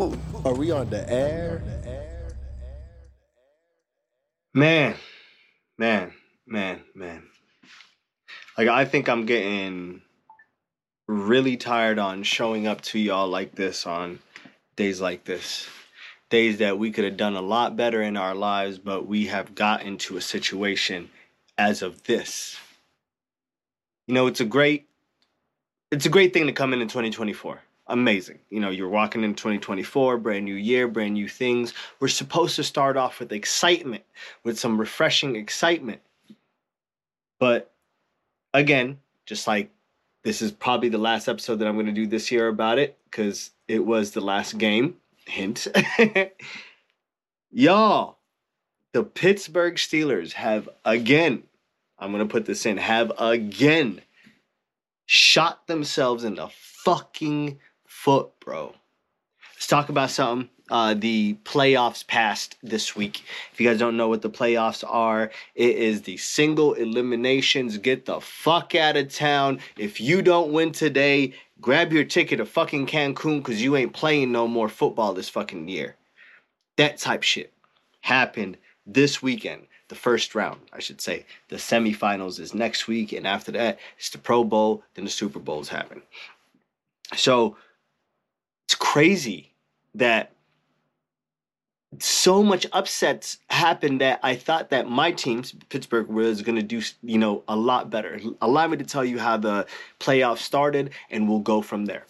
Are 0.00 0.54
we 0.54 0.70
on 0.70 0.88
the 0.88 1.04
air? 1.12 1.62
Man, 4.54 4.94
man, 5.76 6.14
man, 6.46 6.80
man. 6.94 7.24
Like 8.56 8.68
I 8.68 8.86
think 8.86 9.10
I'm 9.10 9.26
getting 9.26 10.00
really 11.06 11.58
tired 11.58 11.98
on 11.98 12.22
showing 12.22 12.66
up 12.66 12.80
to 12.80 12.98
y'all 12.98 13.28
like 13.28 13.54
this 13.56 13.86
on 13.86 14.20
days 14.74 15.02
like 15.02 15.24
this. 15.24 15.68
Days 16.30 16.58
that 16.58 16.78
we 16.78 16.92
could 16.92 17.04
have 17.04 17.18
done 17.18 17.36
a 17.36 17.42
lot 17.42 17.76
better 17.76 18.00
in 18.00 18.16
our 18.16 18.34
lives, 18.34 18.78
but 18.78 19.06
we 19.06 19.26
have 19.26 19.54
got 19.54 19.82
into 19.82 20.16
a 20.16 20.22
situation 20.22 21.10
as 21.58 21.82
of 21.82 22.04
this. 22.04 22.56
You 24.06 24.14
know, 24.14 24.28
it's 24.28 24.40
a 24.40 24.46
great 24.46 24.88
it's 25.90 26.06
a 26.06 26.10
great 26.10 26.32
thing 26.32 26.46
to 26.46 26.54
come 26.54 26.72
in 26.72 26.80
in 26.80 26.88
2024 26.88 27.60
amazing. 27.90 28.38
You 28.48 28.60
know, 28.60 28.70
you're 28.70 28.88
walking 28.88 29.22
in 29.22 29.34
2024, 29.34 30.18
brand 30.18 30.44
new 30.44 30.54
year, 30.54 30.88
brand 30.88 31.14
new 31.14 31.28
things. 31.28 31.74
We're 31.98 32.08
supposed 32.08 32.56
to 32.56 32.64
start 32.64 32.96
off 32.96 33.20
with 33.20 33.32
excitement, 33.32 34.04
with 34.44 34.58
some 34.58 34.80
refreshing 34.80 35.36
excitement. 35.36 36.00
But 37.38 37.72
again, 38.54 38.98
just 39.26 39.46
like 39.46 39.70
this 40.22 40.40
is 40.40 40.52
probably 40.52 40.88
the 40.88 40.98
last 40.98 41.28
episode 41.28 41.56
that 41.56 41.68
I'm 41.68 41.74
going 41.74 41.86
to 41.86 41.92
do 41.92 42.06
this 42.06 42.30
year 42.30 42.48
about 42.48 42.78
it 42.78 42.98
because 43.04 43.50
it 43.68 43.84
was 43.84 44.12
the 44.12 44.20
last 44.20 44.56
game. 44.58 44.96
Hint. 45.26 45.66
Y'all, 47.52 48.18
the 48.92 49.04
Pittsburgh 49.04 49.74
Steelers 49.74 50.32
have 50.32 50.68
again, 50.84 51.42
I'm 51.98 52.12
going 52.12 52.26
to 52.26 52.32
put 52.32 52.46
this 52.46 52.66
in, 52.66 52.76
have 52.78 53.12
again 53.18 54.00
shot 55.06 55.66
themselves 55.66 56.22
in 56.22 56.36
the 56.36 56.48
fucking 56.84 57.58
foot, 58.00 58.30
bro. 58.40 58.72
Let's 59.54 59.66
talk 59.66 59.90
about 59.90 60.10
something. 60.10 60.48
Uh, 60.70 60.94
the 60.94 61.34
playoffs 61.44 62.06
passed 62.06 62.56
this 62.62 62.96
week. 62.96 63.22
If 63.52 63.60
you 63.60 63.68
guys 63.68 63.78
don't 63.78 63.98
know 63.98 64.08
what 64.08 64.22
the 64.22 64.30
playoffs 64.30 64.82
are, 64.88 65.30
it 65.54 65.76
is 65.76 66.02
the 66.02 66.16
single 66.16 66.72
eliminations. 66.72 67.76
Get 67.76 68.06
the 68.06 68.18
fuck 68.20 68.74
out 68.74 68.96
of 68.96 69.12
town. 69.12 69.60
If 69.76 70.00
you 70.00 70.22
don't 70.22 70.50
win 70.50 70.72
today, 70.72 71.34
grab 71.60 71.92
your 71.92 72.04
ticket 72.04 72.38
to 72.38 72.46
fucking 72.46 72.86
Cancun 72.86 73.38
because 73.38 73.62
you 73.62 73.76
ain't 73.76 73.92
playing 73.92 74.32
no 74.32 74.48
more 74.48 74.70
football 74.70 75.12
this 75.12 75.28
fucking 75.28 75.68
year. 75.68 75.96
That 76.78 76.96
type 76.96 77.22
shit 77.22 77.52
happened 78.00 78.56
this 78.86 79.20
weekend. 79.20 79.66
The 79.88 79.94
first 79.94 80.34
round, 80.34 80.60
I 80.72 80.78
should 80.78 81.02
say. 81.02 81.26
The 81.48 81.56
semifinals 81.56 82.40
is 82.40 82.54
next 82.54 82.88
week, 82.88 83.12
and 83.12 83.26
after 83.26 83.52
that, 83.52 83.78
it's 83.98 84.08
the 84.08 84.18
Pro 84.18 84.42
Bowl, 84.44 84.84
then 84.94 85.04
the 85.04 85.10
Super 85.10 85.40
Bowls 85.40 85.68
happen. 85.68 86.00
So, 87.16 87.56
crazy 88.90 89.52
that 89.94 90.32
so 92.00 92.42
much 92.42 92.66
upsets 92.72 93.38
happened 93.48 94.00
that 94.00 94.18
I 94.24 94.34
thought 94.34 94.70
that 94.70 94.88
my 94.88 95.12
team, 95.12 95.44
Pittsburgh, 95.68 96.08
was 96.08 96.42
going 96.42 96.56
to 96.56 96.62
do, 96.62 96.82
you 97.04 97.18
know, 97.18 97.44
a 97.46 97.54
lot 97.54 97.88
better. 97.88 98.20
Allow 98.40 98.66
me 98.66 98.78
to 98.78 98.84
tell 98.84 99.04
you 99.04 99.20
how 99.20 99.36
the 99.36 99.66
playoffs 100.00 100.38
started, 100.38 100.90
and 101.08 101.28
we'll 101.28 101.38
go 101.38 101.62
from 101.62 101.84
there. 101.84 102.04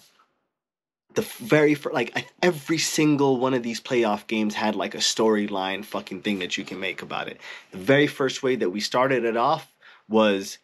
The 1.12 1.22
very 1.22 1.74
first, 1.74 1.94
like 1.94 2.26
every 2.42 2.78
single 2.78 3.36
one 3.36 3.52
of 3.52 3.62
these 3.62 3.80
playoff 3.80 4.26
games 4.26 4.54
had 4.54 4.74
like 4.74 4.94
a 4.94 4.98
storyline 4.98 5.84
fucking 5.84 6.22
thing 6.22 6.38
that 6.38 6.56
you 6.56 6.64
can 6.64 6.80
make 6.80 7.02
about 7.02 7.28
it. 7.28 7.42
The 7.72 7.78
very 7.78 8.06
first 8.06 8.42
way 8.42 8.56
that 8.56 8.70
we 8.70 8.80
started 8.80 9.26
it 9.26 9.36
off 9.36 9.70
was 10.08 10.56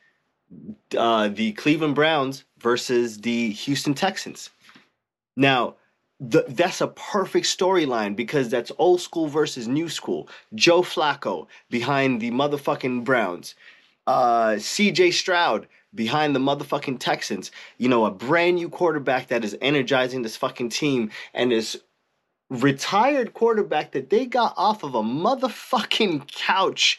uh, 0.97 1.28
the 1.28 1.53
Cleveland 1.53 1.94
Browns 1.94 2.44
versus 2.59 3.19
the 3.20 3.50
Houston 3.50 3.92
Texans. 3.92 4.48
Now, 5.37 5.75
the, 6.20 6.45
that's 6.48 6.81
a 6.81 6.89
perfect 6.89 7.47
storyline 7.47 8.17
because 8.17 8.48
that's 8.48 8.72
old 8.78 9.00
school 9.00 9.28
versus 9.28 9.69
new 9.69 9.89
school. 9.89 10.28
Joe 10.55 10.83
Flacco 10.83 11.47
behind 11.70 12.20
the 12.20 12.31
motherfucking 12.31 13.05
Browns. 13.05 13.55
Uh, 14.06 14.53
CJ 14.53 15.12
Stroud 15.12 15.66
behind 15.94 16.34
the 16.34 16.41
motherfucking 16.41 16.99
Texans. 17.00 17.50
You 17.78 17.88
know, 17.88 18.06
a 18.06 18.10
brand 18.10 18.56
new 18.56 18.69
quarterback 18.69 19.28
that 19.28 19.44
is 19.44 19.56
energizing 19.60 20.22
this 20.22 20.37
fucking 20.37 20.71
team 20.71 21.10
and 21.34 21.53
is 21.53 21.81
retired 22.48 23.34
quarterback 23.34 23.93
that 23.93 24.10
they 24.10 24.25
got 24.25 24.54
off 24.56 24.84
of 24.84 24.94
a 24.94 25.03
motherfucking 25.03 26.28
couch. 26.28 26.98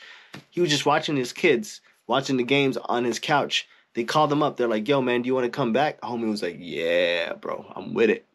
He 0.49 0.61
was 0.61 0.69
just 0.69 0.85
watching 0.85 1.15
his 1.15 1.33
kids, 1.33 1.81
watching 2.05 2.37
the 2.37 2.43
games 2.43 2.77
on 2.77 3.03
his 3.03 3.17
couch. 3.19 3.67
They 3.93 4.03
called 4.03 4.31
him 4.31 4.43
up. 4.43 4.57
They're 4.57 4.67
like, 4.67 4.87
yo, 4.87 5.01
man, 5.01 5.23
do 5.23 5.27
you 5.27 5.33
want 5.33 5.45
to 5.45 5.49
come 5.49 5.73
back? 5.73 5.99
Homie 6.01 6.29
was 6.29 6.43
like, 6.43 6.57
yeah, 6.59 7.33
bro, 7.33 7.65
I'm 7.75 7.95
with 7.95 8.11
it. 8.11 8.25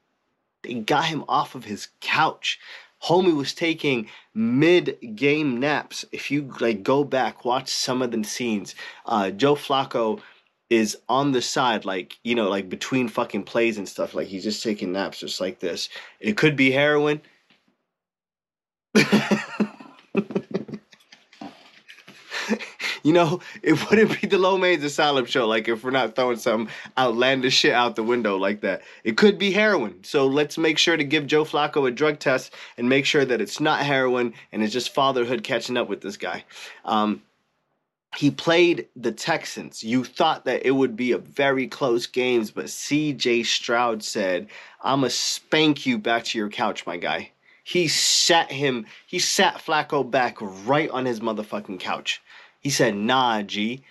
They 0.62 0.74
got 0.74 1.06
him 1.06 1.24
off 1.28 1.54
of 1.54 1.64
his 1.64 1.88
couch. 2.00 2.58
Homie 3.04 3.36
was 3.36 3.52
taking 3.52 4.08
mid-game 4.34 5.58
naps. 5.58 6.04
If 6.12 6.30
you 6.30 6.52
like 6.60 6.82
go 6.82 7.02
back, 7.02 7.44
watch 7.44 7.68
some 7.68 8.00
of 8.00 8.12
the 8.12 8.22
scenes. 8.22 8.74
Uh, 9.06 9.30
Joe 9.30 9.56
Flacco 9.56 10.20
is 10.70 10.96
on 11.08 11.32
the 11.32 11.42
side, 11.42 11.84
like 11.84 12.18
you 12.22 12.34
know, 12.34 12.48
like 12.48 12.68
between 12.68 13.08
fucking 13.08 13.42
plays 13.42 13.76
and 13.76 13.88
stuff. 13.88 14.14
Like 14.14 14.28
he's 14.28 14.44
just 14.44 14.62
taking 14.62 14.92
naps, 14.92 15.18
just 15.18 15.40
like 15.40 15.58
this. 15.58 15.88
It 16.20 16.36
could 16.36 16.56
be 16.56 16.70
heroin. 16.70 17.20
you 23.04 23.12
know, 23.12 23.40
it 23.62 23.90
wouldn't 23.90 24.20
be 24.20 24.26
the 24.26 24.38
Low 24.38 24.56
Mein's 24.56 24.84
Asylum 24.84 25.26
show, 25.26 25.46
like 25.46 25.68
if 25.68 25.84
we're 25.84 25.90
not 25.90 26.14
throwing 26.14 26.36
some 26.36 26.68
outlandish 26.96 27.54
shit 27.54 27.72
out 27.72 27.96
the 27.96 28.02
window 28.02 28.36
like 28.36 28.60
that. 28.60 28.82
It 29.04 29.16
could 29.16 29.38
be 29.38 29.50
heroin. 29.52 30.02
So 30.04 30.26
let's 30.26 30.58
make 30.58 30.78
sure 30.78 30.96
to 30.96 31.04
give 31.04 31.26
Joe 31.26 31.44
Flacco 31.44 31.88
a 31.88 31.90
drug 31.90 32.18
test 32.18 32.54
and 32.76 32.88
make 32.88 33.04
sure 33.04 33.24
that 33.24 33.40
it's 33.40 33.60
not 33.60 33.80
heroin 33.80 34.34
and 34.52 34.62
it's 34.62 34.72
just 34.72 34.94
fatherhood 34.94 35.42
catching 35.42 35.76
up 35.76 35.88
with 35.88 36.00
this 36.00 36.16
guy. 36.16 36.44
Um, 36.84 37.22
he 38.16 38.30
played 38.30 38.88
the 38.94 39.12
Texans. 39.12 39.82
You 39.82 40.04
thought 40.04 40.44
that 40.44 40.66
it 40.66 40.72
would 40.72 40.96
be 40.96 41.12
a 41.12 41.18
very 41.18 41.66
close 41.66 42.06
games, 42.06 42.50
but 42.50 42.66
CJ 42.66 43.46
Stroud 43.46 44.04
said, 44.04 44.48
"I'ma 44.82 45.08
spank 45.08 45.86
you 45.86 45.96
back 45.98 46.24
to 46.24 46.38
your 46.38 46.50
couch, 46.50 46.86
my 46.86 46.98
guy." 46.98 47.30
He 47.64 47.88
sat 47.88 48.50
him, 48.50 48.86
he 49.06 49.18
sat 49.18 49.54
Flacco 49.64 50.08
back 50.08 50.36
right 50.40 50.90
on 50.90 51.06
his 51.06 51.20
motherfucking 51.20 51.80
couch. 51.80 52.20
He 52.62 52.70
said, 52.70 52.94
nah, 52.94 53.42
G, 53.42 53.82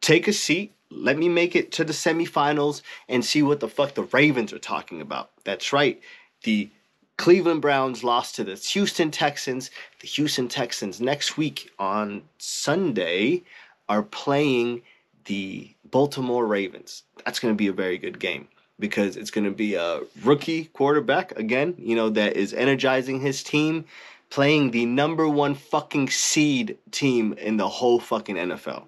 take 0.00 0.28
a 0.28 0.32
seat. 0.32 0.72
Let 0.90 1.18
me 1.18 1.28
make 1.28 1.56
it 1.56 1.72
to 1.72 1.84
the 1.84 1.92
semifinals 1.92 2.82
and 3.08 3.24
see 3.24 3.42
what 3.42 3.60
the 3.60 3.68
fuck 3.68 3.94
the 3.94 4.04
Ravens 4.04 4.52
are 4.52 4.58
talking 4.58 5.00
about. 5.00 5.30
That's 5.44 5.72
right. 5.72 6.00
The 6.44 6.70
Cleveland 7.16 7.62
Browns 7.62 8.04
lost 8.04 8.36
to 8.36 8.44
the 8.44 8.54
Houston 8.54 9.10
Texans. 9.10 9.70
The 10.00 10.06
Houston 10.06 10.48
Texans 10.48 11.00
next 11.00 11.36
week 11.36 11.70
on 11.78 12.22
Sunday 12.38 13.42
are 13.88 14.02
playing 14.02 14.82
the 15.24 15.74
Baltimore 15.90 16.46
Ravens. 16.46 17.02
That's 17.24 17.40
going 17.40 17.52
to 17.52 17.58
be 17.58 17.66
a 17.66 17.72
very 17.72 17.98
good 17.98 18.20
game 18.20 18.46
because 18.78 19.16
it's 19.16 19.30
going 19.30 19.44
to 19.44 19.50
be 19.50 19.74
a 19.74 20.00
rookie 20.22 20.66
quarterback 20.66 21.36
again, 21.38 21.74
you 21.78 21.96
know, 21.96 22.10
that 22.10 22.36
is 22.36 22.52
energizing 22.52 23.20
his 23.20 23.42
team 23.42 23.84
playing 24.30 24.70
the 24.70 24.86
number 24.86 25.28
one 25.28 25.54
fucking 25.54 26.10
seed 26.10 26.78
team 26.90 27.32
in 27.34 27.56
the 27.56 27.68
whole 27.68 28.00
fucking 28.00 28.36
NFL. 28.36 28.84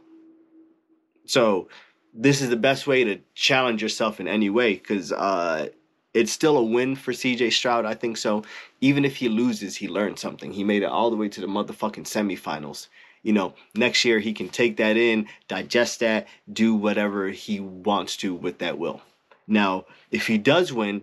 So 1.26 1.69
this 2.15 2.41
is 2.41 2.50
the 2.50 2.56
best 2.56 2.87
way 2.87 3.04
to 3.04 3.21
challenge 3.34 3.82
yourself 3.82 4.19
in 4.21 4.28
any 4.28 4.50
way 4.50 4.75
because 4.75 5.12
uh, 5.12 5.69
it's 6.15 6.32
still 6.32 6.56
a 6.56 6.62
win 6.62 6.97
for 6.97 7.12
CJ 7.12 7.53
Stroud. 7.53 7.84
I 7.84 7.94
think 7.94 8.16
so. 8.16 8.43
Even 8.81 9.04
if 9.04 9.16
he 9.16 9.28
loses, 9.28 9.76
he 9.76 9.88
learned 9.88 10.19
something. 10.19 10.53
He 10.53 10.65
made 10.65 10.82
it 10.82 10.87
all 10.87 11.10
the 11.10 11.16
way 11.16 11.28
to 11.28 11.41
the 11.41 11.47
motherfucking 11.47 12.05
semifinals. 12.05 12.88
You 13.22 13.32
know, 13.32 13.55
next 13.75 14.05
year 14.05 14.20
he 14.20 14.32
can 14.32 14.49
take 14.49 14.76
that 14.78 14.97
in, 14.97 15.28
digest 15.49 16.00
that, 16.00 16.28
do 16.53 16.75
whatever 16.75 17.28
he 17.28 17.60
wants 17.60 18.16
to 18.19 18.34
with 18.34 18.59
that 18.59 18.78
will. 18.78 19.03
Now, 19.47 19.87
if 20.10 20.26
he 20.26 20.38
does 20.38 20.72
win, 20.72 21.03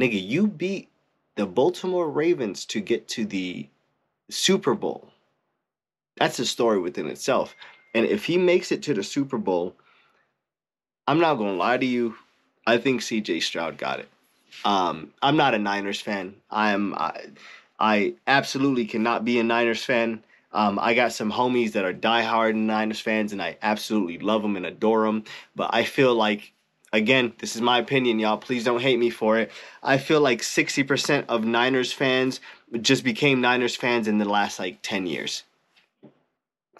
nigga, 0.00 0.22
you 0.22 0.46
beat 0.46 0.88
the 1.36 1.46
Baltimore 1.46 2.10
Ravens 2.10 2.64
to 2.66 2.80
get 2.80 3.08
to 3.08 3.24
the 3.24 3.68
Super 4.30 4.74
Bowl. 4.74 5.10
That's 6.16 6.38
a 6.38 6.46
story 6.46 6.78
within 6.78 7.06
itself. 7.06 7.56
And 7.94 8.06
if 8.06 8.24
he 8.24 8.38
makes 8.38 8.72
it 8.72 8.82
to 8.84 8.94
the 8.94 9.02
Super 9.02 9.38
Bowl, 9.38 9.74
I'm 11.06 11.18
not 11.18 11.34
going 11.34 11.52
to 11.52 11.56
lie 11.56 11.78
to 11.78 11.86
you. 11.86 12.14
I 12.66 12.78
think 12.78 13.00
CJ 13.00 13.42
Stroud 13.42 13.78
got 13.78 14.00
it. 14.00 14.08
Um, 14.64 15.12
I'm 15.22 15.36
not 15.36 15.54
a 15.54 15.58
Niners 15.58 16.00
fan. 16.00 16.34
I'm 16.50 16.94
I, 16.94 17.26
I 17.78 18.14
absolutely 18.26 18.84
cannot 18.84 19.24
be 19.24 19.38
a 19.38 19.42
Niners 19.42 19.84
fan. 19.84 20.22
Um, 20.52 20.78
I 20.78 20.94
got 20.94 21.12
some 21.12 21.32
homies 21.32 21.72
that 21.72 21.84
are 21.84 21.94
diehard 21.94 22.54
Niners 22.54 23.00
fans, 23.00 23.32
and 23.32 23.40
I 23.40 23.56
absolutely 23.62 24.18
love 24.18 24.42
them 24.42 24.56
and 24.56 24.66
adore 24.66 25.06
them. 25.06 25.24
But 25.54 25.70
I 25.72 25.84
feel 25.84 26.14
like 26.14 26.52
again, 26.92 27.32
this 27.38 27.56
is 27.56 27.62
my 27.62 27.78
opinion, 27.78 28.18
y'all. 28.18 28.38
Please 28.38 28.64
don't 28.64 28.80
hate 28.80 28.98
me 28.98 29.10
for 29.10 29.38
it. 29.38 29.52
I 29.82 29.98
feel 29.98 30.20
like 30.20 30.42
60% 30.42 31.26
of 31.28 31.44
Niners 31.44 31.92
fans 31.92 32.40
just 32.80 33.04
became 33.04 33.40
Niners 33.40 33.76
fans 33.76 34.08
in 34.08 34.18
the 34.18 34.28
last 34.28 34.58
like 34.58 34.78
10 34.82 35.06
years. 35.06 35.44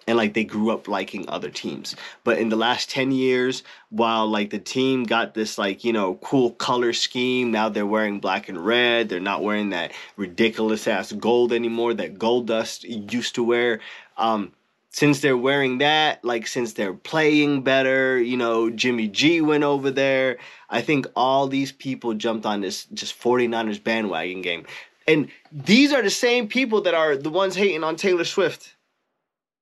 and 0.07 0.17
like 0.17 0.35
they 0.35 0.45
grew 0.45 0.71
up 0.71 0.89
liking 0.89 1.29
other 1.29 1.51
teams. 1.51 1.97
But 2.25 2.39
in 2.39 2.49
the 2.49 2.57
last 2.57 2.91
10 2.91 3.13
years, 3.13 3.63
while 3.91 4.27
like 4.27 4.51
the 4.51 4.59
team 4.59 5.05
got 5.05 5.35
this 5.35 5.59
like, 5.59 5.85
you 5.85 5.93
know, 5.93 6.17
cool 6.17 6.53
color 6.53 6.93
scheme, 6.93 7.51
now 7.53 7.69
they're 7.69 7.87
wearing 7.87 8.21
black 8.21 8.49
and 8.49 8.65
red. 8.65 9.09
They're 9.09 9.21
not 9.21 9.45
wearing 9.45 9.71
that 9.71 9.93
ridiculous 10.17 10.89
ass 10.89 11.13
gold 11.13 11.53
anymore 11.53 11.95
that 11.95 12.19
Goldust 12.19 13.13
used 13.13 13.37
to 13.37 13.45
wear. 13.45 13.81
Um, 14.19 14.53
since 14.91 15.21
they're 15.21 15.37
wearing 15.37 15.79
that, 15.79 16.25
like 16.25 16.47
since 16.47 16.73
they're 16.73 16.93
playing 16.93 17.63
better, 17.63 18.21
you 18.21 18.37
know, 18.37 18.71
Jimmy 18.71 19.09
G 19.09 19.41
went 19.41 19.65
over 19.65 19.91
there. 19.91 20.39
I 20.69 20.83
think 20.83 21.07
all 21.15 21.47
these 21.47 21.73
people 21.73 22.15
jumped 22.15 22.45
on 22.45 22.61
this 22.61 22.85
just 22.87 23.19
49ers 23.21 23.83
bandwagon 23.83 24.43
game. 24.43 24.67
And 25.07 25.29
these 25.53 25.93
are 25.93 26.03
the 26.03 26.11
same 26.11 26.49
people 26.49 26.83
that 26.83 26.95
are 26.95 27.17
the 27.17 27.31
ones 27.31 27.55
hating 27.55 27.85
on 27.85 27.97
Taylor 27.97 28.25
Swift. 28.25 28.75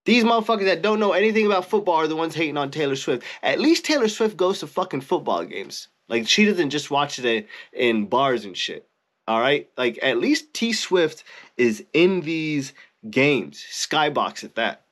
These 0.07 0.25
motherfuckers 0.25 0.65
that 0.65 0.81
don't 0.81 1.01
know 1.01 1.13
anything 1.13 1.45
about 1.45 1.67
football 1.67 1.97
are 1.97 2.09
the 2.09 2.17
ones 2.17 2.35
hating 2.35 2.57
on 2.57 2.71
Taylor 2.71 2.97
Swift. 2.97 3.23
At 3.43 3.61
least 3.61 3.85
Taylor 3.85 4.09
Swift 4.09 4.37
goes 4.37 4.61
to 4.61 4.67
fucking 4.67 5.03
football 5.03 5.45
games. 5.45 5.89
Like 6.09 6.27
she 6.27 6.47
doesn't 6.47 6.71
just 6.71 6.91
watch 6.91 7.19
it 7.19 7.47
in 7.75 8.07
bars 8.07 8.47
and 8.47 8.57
shit. 8.57 8.89
All 9.27 9.41
right? 9.41 9.69
Like 9.77 9.99
at 10.03 10.19
least 10.19 10.55
T 10.55 10.73
Swift 10.73 11.25
is 11.59 11.85
in 11.93 12.23
these 12.23 12.73
games. 13.11 13.63
Skybox 13.71 14.43
at 14.45 14.55
that. 14.55 14.85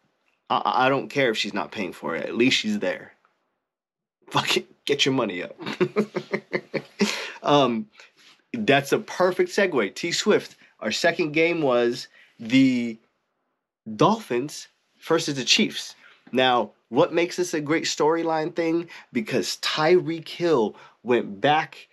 I, 0.51 0.87
I 0.87 0.89
don't 0.89 1.09
care 1.09 1.31
if 1.31 1.37
she's 1.37 1.55
not 1.55 1.73
paying 1.73 1.93
for 1.93 2.17
it. 2.17 2.27
At 2.27 2.37
least 2.37 2.59
she's 2.59 2.79
there. 2.79 3.13
Fuck 4.31 4.57
it. 4.57 4.85
Get 4.85 5.05
your 5.05 5.15
money 5.15 5.43
up. 5.43 5.57
um, 7.43 7.89
that's 8.53 8.93
a 8.93 8.99
perfect 8.99 9.51
segue. 9.51 9.95
T 9.95 10.13
Swift. 10.13 10.57
Our 10.81 10.93
second 10.93 11.33
game 11.33 11.63
was 11.63 12.09
the 12.39 12.99
Dolphins 13.97 14.69
versus 15.01 15.37
the 15.37 15.45
Chiefs. 15.45 15.95
Now, 16.33 16.73
what 16.89 17.13
makes 17.13 17.37
this 17.37 17.55
a 17.55 17.61
great 17.61 17.85
storyline 17.85 18.55
thing? 18.55 18.89
Because 19.13 19.57
Tyreek 19.59 20.29
Hill 20.29 20.77
went 21.03 21.41
back 21.41 21.89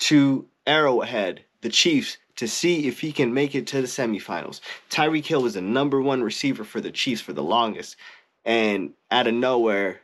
to 0.00 0.46
Arrowhead, 0.66 1.44
the 1.64 1.70
Chiefs, 1.70 2.18
to 2.36 2.46
see 2.46 2.86
if 2.86 3.00
he 3.00 3.10
can 3.10 3.32
make 3.32 3.54
it 3.54 3.66
to 3.68 3.80
the 3.80 3.86
semifinals. 3.86 4.60
Tyreek 4.90 5.24
Hill 5.24 5.42
was 5.42 5.54
the 5.54 5.60
number 5.60 6.00
one 6.00 6.22
receiver 6.22 6.62
for 6.62 6.80
the 6.80 6.90
Chiefs 6.90 7.22
for 7.22 7.32
the 7.32 7.42
longest. 7.42 7.96
And 8.44 8.92
out 9.10 9.26
of 9.26 9.34
nowhere, 9.34 10.00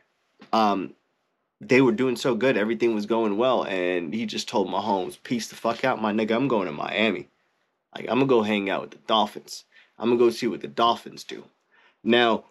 um, 0.51 0.95
they 1.59 1.81
were 1.81 1.91
doing 1.91 2.15
so 2.15 2.33
good, 2.33 2.57
everything 2.57 2.95
was 2.95 3.05
going 3.05 3.37
well, 3.37 3.63
and 3.63 4.13
he 4.13 4.25
just 4.25 4.49
told 4.49 4.67
Mahomes, 4.67 5.21
"Peace 5.21 5.47
the 5.47 5.55
fuck 5.55 5.85
out, 5.85 6.01
my 6.01 6.11
nigga. 6.11 6.35
I'm 6.35 6.47
going 6.47 6.65
to 6.65 6.71
Miami. 6.71 7.27
Like 7.95 8.05
I'm 8.09 8.17
gonna 8.17 8.25
go 8.25 8.41
hang 8.41 8.69
out 8.69 8.81
with 8.81 8.91
the 8.91 8.97
Dolphins. 9.05 9.65
I'm 9.99 10.09
gonna 10.09 10.17
go 10.17 10.31
see 10.31 10.47
what 10.47 10.61
the 10.61 10.67
Dolphins 10.67 11.23
do." 11.23 11.43
Now, 12.03 12.45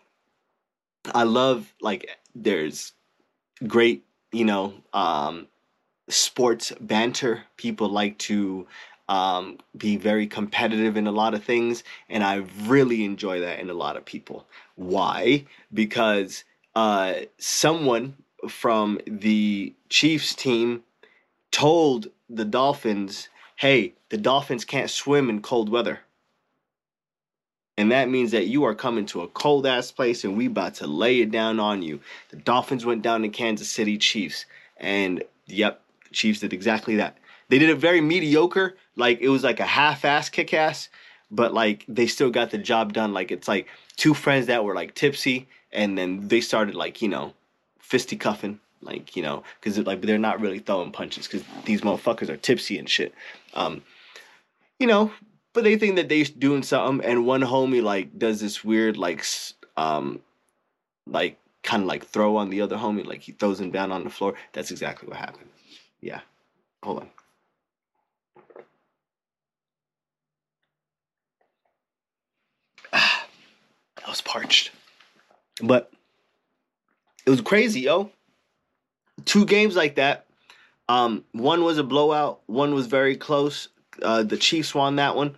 I 1.13 1.25
love 1.25 1.75
like 1.81 2.09
there's 2.37 2.93
great, 3.67 4.05
you 4.31 4.45
know, 4.45 4.75
um, 4.93 5.49
sports 6.09 6.73
banter. 6.81 7.43
People 7.57 7.89
like 7.89 8.17
to 8.19 8.69
um, 9.11 9.59
be 9.77 9.97
very 9.97 10.29
competitive 10.29 10.97
in 10.97 11.09
a 11.09 11.13
lot 11.13 11.35
of 11.35 11.43
things, 11.43 11.83
and 12.09 12.23
I 12.23 12.45
really 12.63 13.05
enjoy 13.05 13.41
that 13.41 13.59
in 13.59 13.69
a 13.69 13.75
lot 13.75 13.97
of 13.97 14.05
people. 14.05 14.47
Why? 14.77 15.47
Because 15.75 16.45
uh, 16.77 17.15
someone 17.37 18.15
from 18.49 19.01
the 19.07 19.75
Chiefs 19.89 20.35
team 20.35 20.85
told 21.51 22.07
the 22.31 22.45
Dolphins, 22.45 23.29
"Hey, 23.57 23.95
the 24.11 24.17
Dolphins 24.17 24.65
can't 24.65 24.89
swim 24.89 25.29
in 25.29 25.43
cold 25.43 25.69
weather." 25.69 26.01
And 27.77 27.91
that 27.91 28.11
means 28.11 28.31
that 28.31 28.47
you 28.47 28.63
are 28.65 28.75
coming 28.75 29.07
to 29.07 29.23
a 29.23 29.29
cold 29.29 29.67
ass 29.67 29.91
place 29.91 30.23
and 30.23 30.37
we 30.37 30.47
about 30.47 30.75
to 30.75 30.87
lay 30.87 31.21
it 31.21 31.31
down 31.31 31.59
on 31.59 31.83
you. 31.83 31.99
The 32.29 32.37
Dolphins 32.37 32.85
went 32.85 33.01
down 33.01 33.23
to 33.23 33.29
Kansas 33.31 33.71
City 33.71 33.97
Chiefs. 33.97 34.45
And 34.77 35.25
yep, 35.47 35.81
Chiefs 36.13 36.41
did 36.41 36.53
exactly 36.53 36.97
that. 36.97 37.17
They 37.51 37.59
did 37.59 37.69
a 37.69 37.75
very 37.75 38.01
mediocre, 38.01 38.77
like 38.95 39.21
it 39.21 39.29
was 39.29 39.43
like 39.43 39.59
a 39.59 39.67
half 39.67 40.05
ass 40.05 40.29
kick 40.29 40.55
ass, 40.55 40.89
but 41.33 41.53
like 41.53 41.85
they 41.89 42.07
still 42.07 42.31
got 42.31 42.51
the 42.51 42.59
job 42.59 42.93
done. 42.93 43.13
Like 43.13 43.33
it's 43.33 43.49
like 43.49 43.67
two 43.97 44.15
friends 44.15 44.47
that 44.47 44.65
were 44.65 44.75
like 44.75 44.95
tipsy 44.95 45.49
and 45.73 45.99
then 45.99 46.29
they 46.29 46.41
started 46.41 46.77
like, 46.77 47.03
you 47.03 47.09
know, 47.09 47.35
fisticuffing. 47.81 48.61
Like, 48.83 49.17
you 49.17 49.23
know, 49.23 49.43
because 49.61 49.79
like 49.79 50.01
they're 50.01 50.17
not 50.17 50.41
really 50.41 50.61
throwing 50.61 50.93
punches 50.93 51.27
because 51.27 51.45
these 51.65 51.83
motherfuckers 51.83 52.29
are 52.29 52.37
tipsy 52.37 52.79
and 52.79 52.89
shit. 52.89 53.13
Um, 53.53 53.83
you 54.79 54.87
know, 54.87 55.13
but 55.53 55.65
they 55.65 55.77
think 55.77 55.97
that 55.97 56.09
they 56.09 56.23
doing 56.23 56.63
something 56.63 57.05
and 57.05 57.27
one 57.27 57.43
homie 57.43 57.83
like 57.83 58.17
does 58.17 58.41
this 58.41 58.65
weird 58.65 58.97
like 58.97 59.25
um 59.77 60.21
like 61.07 61.37
kind 61.63 61.83
of 61.83 61.89
like 61.89 62.07
throw 62.07 62.37
on 62.37 62.51
the 62.51 62.61
other 62.61 62.77
homie 62.77 63.05
like 63.05 63.23
he 63.23 63.33
throws 63.33 63.61
him 63.61 63.71
down 63.71 63.93
on 63.93 64.05
the 64.05 64.11
floor 64.11 64.35
that's 64.53 64.71
exactly 64.71 65.09
what 65.09 65.19
happened 65.19 65.49
yeah 66.01 66.21
hold 66.83 67.01
on 67.01 67.11
i 74.07 74.11
was 74.11 74.21
parched 74.21 74.71
but 75.63 75.93
it 77.27 77.31
was 77.31 77.41
crazy 77.41 77.81
yo 77.81 78.11
two 79.25 79.45
games 79.45 79.77
like 79.77 79.97
that 79.97 80.27
um 80.89 81.25
one 81.33 81.65
was 81.65 81.79
a 81.79 81.85
blowout 81.85 82.41
one 82.47 82.75
was 82.75 82.87
very 82.87 83.17
close 83.17 83.69
uh, 84.03 84.23
the 84.23 84.37
Chiefs 84.37 84.75
won 84.75 84.97
that 84.97 85.17
one. 85.17 85.37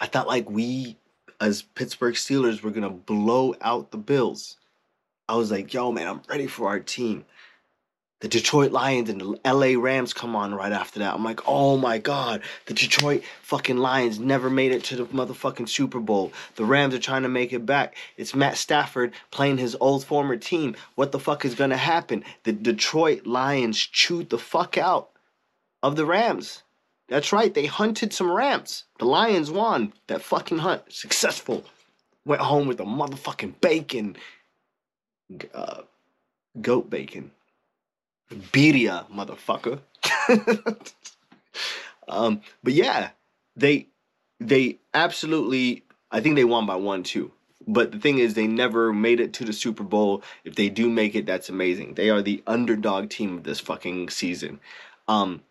I 0.00 0.06
thought 0.06 0.26
like 0.26 0.48
we 0.50 0.96
as 1.40 1.62
Pittsburgh 1.62 2.14
Steelers 2.14 2.62
were 2.62 2.70
gonna 2.70 2.90
blow 2.90 3.54
out 3.60 3.90
the 3.90 3.98
Bills. 3.98 4.56
I 5.28 5.36
was 5.36 5.50
like, 5.50 5.72
yo, 5.72 5.92
man, 5.92 6.08
I'm 6.08 6.22
ready 6.28 6.46
for 6.46 6.68
our 6.68 6.80
team. 6.80 7.24
The 8.22 8.28
Detroit 8.28 8.70
Lions 8.70 9.10
and 9.10 9.20
the 9.20 9.40
LA 9.44 9.76
Rams 9.76 10.14
come 10.14 10.36
on 10.36 10.54
right 10.54 10.70
after 10.70 11.00
that. 11.00 11.12
I'm 11.12 11.24
like, 11.24 11.40
oh 11.44 11.76
my 11.76 11.98
god, 11.98 12.40
the 12.66 12.72
Detroit 12.72 13.24
fucking 13.42 13.78
Lions 13.78 14.20
never 14.20 14.48
made 14.48 14.70
it 14.70 14.84
to 14.84 14.96
the 14.96 15.06
motherfucking 15.06 15.68
Super 15.68 15.98
Bowl. 15.98 16.32
The 16.54 16.64
Rams 16.64 16.94
are 16.94 17.00
trying 17.00 17.24
to 17.24 17.28
make 17.28 17.52
it 17.52 17.66
back. 17.66 17.96
It's 18.16 18.32
Matt 18.32 18.58
Stafford 18.58 19.12
playing 19.32 19.58
his 19.58 19.76
old 19.80 20.04
former 20.04 20.36
team. 20.36 20.76
What 20.94 21.10
the 21.10 21.18
fuck 21.18 21.44
is 21.44 21.56
gonna 21.56 21.76
happen? 21.76 22.22
The 22.44 22.52
Detroit 22.52 23.26
Lions 23.26 23.76
chewed 23.76 24.30
the 24.30 24.38
fuck 24.38 24.78
out 24.78 25.10
of 25.82 25.96
the 25.96 26.06
Rams. 26.06 26.62
That's 27.08 27.32
right, 27.32 27.52
they 27.52 27.66
hunted 27.66 28.12
some 28.12 28.30
Rams. 28.30 28.84
The 29.00 29.04
Lions 29.04 29.50
won 29.50 29.94
that 30.06 30.22
fucking 30.22 30.58
hunt. 30.58 30.92
Successful. 30.92 31.64
Went 32.24 32.42
home 32.42 32.68
with 32.68 32.78
a 32.78 32.84
motherfucking 32.84 33.60
bacon. 33.60 34.14
Uh, 35.52 35.82
goat 36.60 36.88
bacon. 36.88 37.32
Birria, 38.32 39.08
motherfucker. 39.10 39.80
um, 42.08 42.40
but 42.62 42.72
yeah, 42.72 43.10
they 43.56 43.88
they 44.40 44.78
absolutely 44.94 45.84
I 46.10 46.20
think 46.20 46.36
they 46.36 46.44
won 46.44 46.66
by 46.66 46.76
one 46.76 47.02
too. 47.02 47.32
But 47.66 47.92
the 47.92 47.98
thing 47.98 48.18
is, 48.18 48.34
they 48.34 48.46
never 48.48 48.92
made 48.92 49.20
it 49.20 49.32
to 49.34 49.44
the 49.44 49.52
Super 49.52 49.84
Bowl. 49.84 50.22
If 50.44 50.56
they 50.56 50.68
do 50.68 50.90
make 50.90 51.14
it, 51.14 51.26
that's 51.26 51.48
amazing. 51.48 51.94
They 51.94 52.10
are 52.10 52.20
the 52.20 52.42
underdog 52.46 53.08
team 53.08 53.36
of 53.38 53.44
this 53.44 53.60
fucking 53.60 54.08
season. 54.10 54.58
Um, 55.06 55.42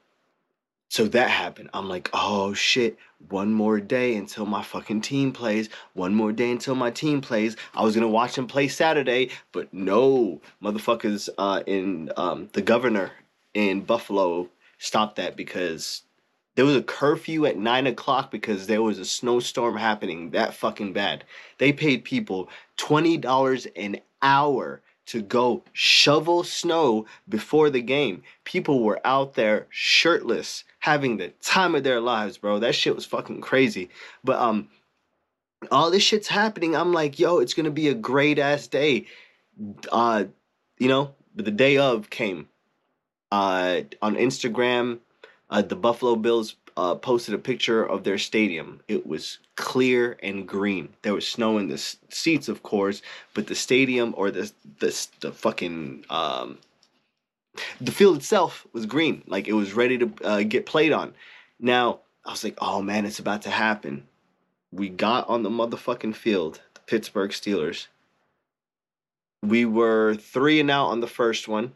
so 0.91 1.05
that 1.07 1.29
happened. 1.29 1.69
I'm 1.73 1.87
like, 1.87 2.09
oh 2.11 2.53
shit, 2.53 2.97
one 3.29 3.53
more 3.53 3.79
day 3.79 4.13
until 4.17 4.45
my 4.45 4.61
fucking 4.61 4.99
team 4.99 5.31
plays. 5.31 5.69
One 5.93 6.13
more 6.13 6.33
day 6.33 6.51
until 6.51 6.75
my 6.75 6.91
team 6.91 7.21
plays. 7.21 7.55
I 7.73 7.81
was 7.81 7.95
gonna 7.95 8.09
watch 8.09 8.35
them 8.35 8.45
play 8.45 8.67
Saturday, 8.67 9.29
but 9.53 9.73
no, 9.73 10.41
motherfuckers 10.61 11.29
uh, 11.37 11.63
in 11.65 12.11
um, 12.17 12.49
the 12.51 12.61
governor 12.61 13.11
in 13.53 13.85
Buffalo 13.85 14.49
stopped 14.79 15.15
that 15.15 15.37
because 15.37 16.01
there 16.55 16.65
was 16.65 16.75
a 16.75 16.83
curfew 16.83 17.45
at 17.45 17.57
nine 17.57 17.87
o'clock 17.87 18.29
because 18.29 18.67
there 18.67 18.81
was 18.81 18.99
a 18.99 19.05
snowstorm 19.05 19.77
happening 19.77 20.31
that 20.31 20.53
fucking 20.53 20.91
bad. 20.91 21.23
They 21.57 21.71
paid 21.71 22.03
people 22.03 22.49
twenty 22.75 23.15
dollars 23.15 23.65
an 23.77 24.01
hour 24.21 24.81
to 25.07 25.21
go 25.21 25.63
shovel 25.73 26.43
snow 26.43 27.05
before 27.27 27.69
the 27.69 27.81
game. 27.81 28.23
People 28.43 28.83
were 28.83 29.01
out 29.05 29.33
there 29.33 29.67
shirtless, 29.69 30.63
having 30.79 31.17
the 31.17 31.29
time 31.41 31.75
of 31.75 31.83
their 31.83 31.99
lives, 31.99 32.37
bro. 32.37 32.59
That 32.59 32.75
shit 32.75 32.95
was 32.95 33.05
fucking 33.05 33.41
crazy. 33.41 33.89
But 34.23 34.39
um 34.39 34.69
all 35.71 35.91
this 35.91 36.03
shit's 36.03 36.27
happening. 36.27 36.75
I'm 36.75 36.93
like, 36.93 37.19
yo, 37.19 37.39
it's 37.39 37.53
gonna 37.53 37.71
be 37.71 37.87
a 37.87 37.93
great 37.93 38.39
ass 38.39 38.67
day. 38.67 39.07
Uh, 39.91 40.25
you 40.79 40.87
know, 40.87 41.13
but 41.35 41.45
the 41.45 41.51
day 41.51 41.77
of 41.77 42.09
came. 42.09 42.47
Uh 43.31 43.81
on 44.01 44.15
Instagram, 44.15 44.99
uh, 45.49 45.61
the 45.61 45.75
Buffalo 45.75 46.15
Bills 46.15 46.55
uh, 46.77 46.95
posted 46.95 47.33
a 47.35 47.37
picture 47.37 47.83
of 47.83 48.03
their 48.03 48.17
stadium. 48.17 48.81
It 48.87 49.05
was 49.05 49.39
clear 49.55 50.17
and 50.23 50.47
green. 50.47 50.89
There 51.01 51.13
was 51.13 51.27
snow 51.27 51.57
in 51.57 51.67
the 51.67 51.77
seats, 51.77 52.47
of 52.49 52.63
course, 52.63 53.01
but 53.33 53.47
the 53.47 53.55
stadium 53.55 54.13
or 54.17 54.31
the 54.31 54.51
the, 54.79 55.07
the 55.21 55.31
fucking 55.31 56.05
um, 56.09 56.57
the 57.79 57.91
field 57.91 58.17
itself 58.17 58.65
was 58.73 58.85
green. 58.85 59.23
Like 59.27 59.47
it 59.47 59.53
was 59.53 59.73
ready 59.73 59.97
to 59.99 60.13
uh, 60.23 60.43
get 60.43 60.65
played 60.65 60.91
on. 60.91 61.13
Now 61.59 61.99
I 62.25 62.31
was 62.31 62.43
like, 62.43 62.57
oh 62.61 62.81
man, 62.81 63.05
it's 63.05 63.19
about 63.19 63.43
to 63.43 63.49
happen. 63.49 64.07
We 64.71 64.89
got 64.89 65.27
on 65.29 65.43
the 65.43 65.49
motherfucking 65.49 66.15
field, 66.15 66.61
the 66.73 66.81
Pittsburgh 66.81 67.31
Steelers. 67.31 67.87
we 69.43 69.65
were 69.65 70.15
three 70.15 70.59
and 70.59 70.71
out 70.71 70.87
on 70.87 70.99
the 70.99 71.07
first 71.07 71.47
one. 71.47 71.73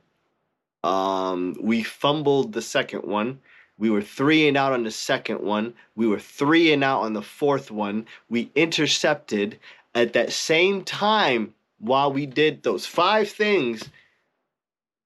Um, 0.83 1.55
we 1.59 1.83
fumbled 1.83 2.53
the 2.53 2.61
second 2.61 3.03
one. 3.03 3.41
We 3.77 3.89
were 3.89 4.01
three 4.01 4.47
and 4.47 4.55
out 4.55 4.73
on 4.73 4.83
the 4.83 4.91
second 4.91 5.41
one. 5.41 5.73
We 5.95 6.07
were 6.07 6.19
three 6.19 6.71
and 6.71 6.83
out 6.83 7.01
on 7.01 7.13
the 7.13 7.21
fourth 7.21 7.71
one. 7.71 8.05
We 8.29 8.51
intercepted 8.55 9.59
at 9.93 10.13
that 10.13 10.31
same 10.31 10.83
time 10.83 11.53
while 11.79 12.11
we 12.11 12.25
did 12.25 12.63
those 12.63 12.85
five 12.85 13.29
things. 13.29 13.89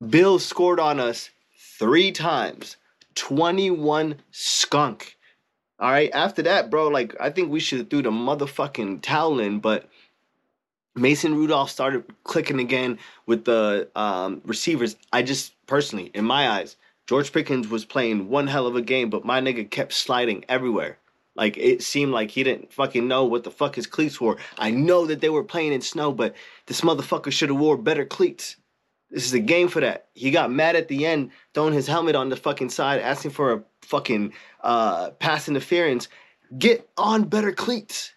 Bill 0.07 0.39
scored 0.39 0.79
on 0.79 0.99
us 0.99 1.29
three 1.57 2.11
times. 2.11 2.77
21 3.15 4.15
skunk. 4.31 5.17
All 5.79 5.91
right. 5.91 6.11
After 6.13 6.41
that, 6.43 6.69
bro, 6.69 6.87
like 6.87 7.15
I 7.19 7.29
think 7.29 7.49
we 7.49 7.59
should 7.59 7.79
have 7.79 7.89
threw 7.89 8.01
the 8.01 8.11
motherfucking 8.11 9.01
towel 9.01 9.39
in, 9.39 9.59
but 9.59 9.89
Mason 10.95 11.35
Rudolph 11.35 11.69
started 11.71 12.03
clicking 12.23 12.59
again 12.59 12.99
with 13.25 13.45
the 13.45 13.89
um, 13.95 14.41
receivers. 14.45 14.95
I 15.11 15.21
just 15.21 15.53
personally, 15.67 16.11
in 16.13 16.25
my 16.25 16.49
eyes, 16.49 16.75
George 17.09 17.33
Pickens 17.33 17.67
was 17.67 17.85
playing 17.85 18.29
one 18.29 18.45
hell 18.45 18.67
of 18.67 18.75
a 18.75 18.83
game, 18.83 19.09
but 19.09 19.25
my 19.25 19.41
nigga 19.41 19.67
kept 19.67 19.93
sliding 19.93 20.45
everywhere. 20.47 20.99
Like 21.35 21.57
it 21.57 21.81
seemed 21.81 22.11
like 22.11 22.29
he 22.29 22.43
didn't 22.43 22.71
fucking 22.71 23.07
know 23.07 23.25
what 23.25 23.43
the 23.43 23.49
fuck 23.49 23.73
his 23.73 23.87
cleats 23.87 24.21
were. 24.21 24.37
I 24.59 24.69
know 24.69 25.07
that 25.07 25.19
they 25.19 25.29
were 25.29 25.43
playing 25.43 25.73
in 25.73 25.81
snow, 25.81 26.11
but 26.11 26.35
this 26.67 26.81
motherfucker 26.81 27.31
should 27.31 27.49
have 27.49 27.57
wore 27.57 27.77
better 27.77 28.05
cleats. 28.05 28.57
This 29.09 29.25
is 29.25 29.33
a 29.33 29.39
game 29.39 29.69
for 29.69 29.79
that. 29.79 30.09
He 30.13 30.29
got 30.29 30.51
mad 30.51 30.75
at 30.75 30.87
the 30.87 31.07
end, 31.07 31.31
throwing 31.55 31.73
his 31.73 31.87
helmet 31.87 32.13
on 32.13 32.29
the 32.29 32.35
fucking 32.35 32.69
side, 32.69 33.01
asking 33.01 33.31
for 33.31 33.53
a 33.53 33.63
fucking 33.81 34.31
uh, 34.63 35.09
pass 35.09 35.47
interference. 35.47 36.09
Get 36.59 36.87
on 36.95 37.23
better 37.23 37.51
cleats. 37.51 38.13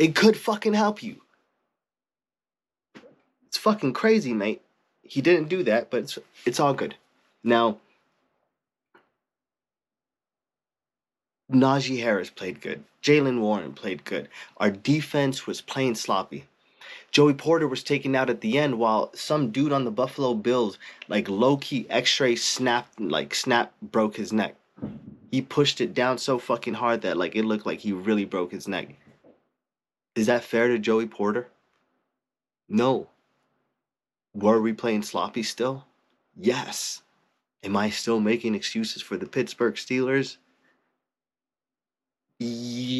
It 0.00 0.16
could 0.16 0.36
fucking 0.36 0.74
help 0.74 1.04
you. 1.04 1.22
It's 3.46 3.58
fucking 3.58 3.92
crazy, 3.92 4.32
mate. 4.32 4.62
He 5.02 5.20
didn't 5.20 5.48
do 5.48 5.62
that, 5.62 5.92
but 5.92 6.00
it's 6.00 6.18
it's 6.44 6.58
all 6.58 6.74
good. 6.74 6.96
Now, 7.44 7.78
Najee 11.52 12.02
Harris 12.02 12.28
played 12.28 12.60
good. 12.60 12.84
Jaylen 13.02 13.40
Warren 13.40 13.72
played 13.72 14.04
good. 14.04 14.28
Our 14.58 14.70
defense 14.70 15.46
was 15.46 15.60
playing 15.62 15.94
sloppy. 15.94 16.44
Joey 17.10 17.32
Porter 17.32 17.66
was 17.66 17.82
taken 17.82 18.14
out 18.14 18.28
at 18.28 18.42
the 18.42 18.58
end 18.58 18.78
while 18.78 19.10
some 19.14 19.50
dude 19.50 19.72
on 19.72 19.84
the 19.84 19.90
Buffalo 19.90 20.34
Bills, 20.34 20.78
like 21.08 21.28
low 21.28 21.56
key 21.56 21.86
X 21.88 22.20
ray 22.20 22.36
snapped, 22.36 23.00
like 23.00 23.34
snap 23.34 23.72
broke 23.80 24.16
his 24.16 24.32
neck. 24.32 24.56
He 25.30 25.40
pushed 25.40 25.80
it 25.80 25.94
down 25.94 26.18
so 26.18 26.38
fucking 26.38 26.74
hard 26.74 27.00
that 27.02 27.16
like 27.16 27.34
it 27.34 27.44
looked 27.44 27.66
like 27.66 27.80
he 27.80 27.92
really 27.92 28.26
broke 28.26 28.52
his 28.52 28.68
neck. 28.68 28.88
Is 30.14 30.26
that 30.26 30.44
fair 30.44 30.68
to 30.68 30.78
Joey 30.78 31.06
Porter? 31.06 31.48
No. 32.68 33.08
Were 34.34 34.60
we 34.60 34.74
playing 34.74 35.02
sloppy 35.02 35.42
still? 35.42 35.86
Yes. 36.36 37.02
Am 37.62 37.76
I 37.76 37.88
still 37.88 38.20
making 38.20 38.54
excuses 38.54 39.02
for 39.02 39.16
the 39.16 39.26
Pittsburgh 39.26 39.74
Steelers? 39.74 40.36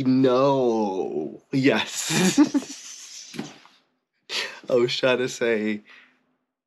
No. 0.08 1.42
Yes. 1.52 3.36
I 4.70 4.74
was 4.74 4.96
trying 4.96 5.18
to 5.18 5.28
say 5.28 5.82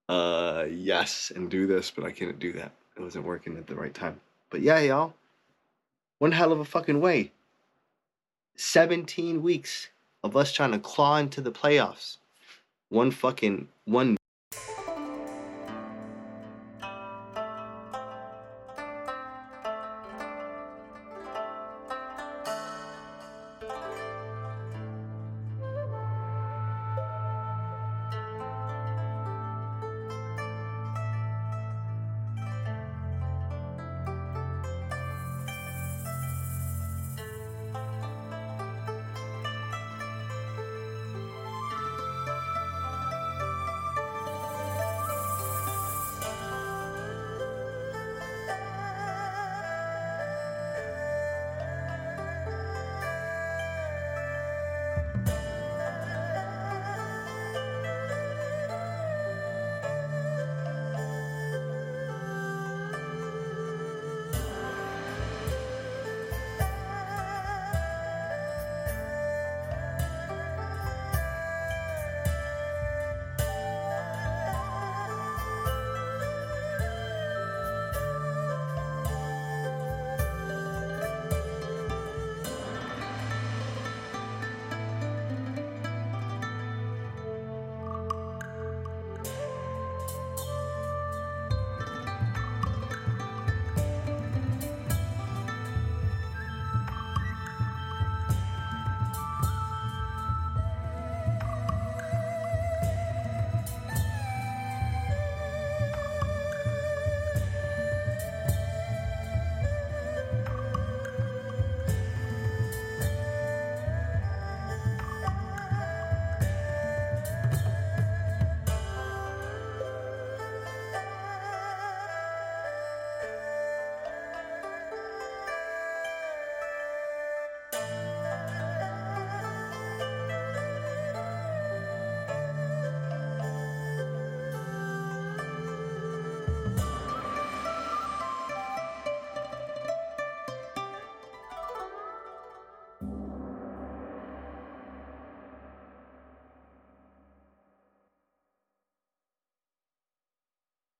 uh 0.07 0.65
yes 0.69 1.31
and 1.35 1.49
do 1.49 1.65
this, 1.65 1.89
but 1.89 2.05
I 2.05 2.11
couldn't 2.11 2.37
do 2.37 2.53
that. 2.53 2.71
It 2.95 3.01
wasn't 3.01 3.25
working 3.25 3.57
at 3.57 3.65
the 3.65 3.73
right 3.73 3.93
time. 3.93 4.19
But 4.51 4.61
yeah, 4.61 4.79
y'all. 4.81 5.15
One 6.19 6.31
hell 6.31 6.51
of 6.51 6.59
a 6.59 6.65
fucking 6.65 7.01
way. 7.01 7.31
17 8.57 9.41
weeks 9.41 9.89
of 10.23 10.37
us 10.37 10.51
trying 10.51 10.71
to 10.73 10.79
claw 10.79 11.17
into 11.17 11.41
the 11.41 11.51
playoffs. 11.51 12.17
One 12.89 13.09
fucking 13.09 13.69
one 13.85 14.17